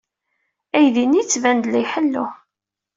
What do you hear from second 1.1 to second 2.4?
yettban-d la iḥellu.